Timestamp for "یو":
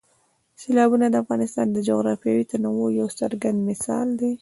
2.99-3.07